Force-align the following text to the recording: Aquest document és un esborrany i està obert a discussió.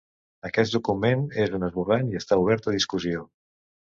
Aquest 0.47 0.71
document 0.77 1.21
és 1.43 1.53
un 1.57 1.65
esborrany 1.67 2.09
i 2.13 2.19
està 2.21 2.39
obert 2.45 2.71
a 2.73 2.77
discussió. 2.77 3.23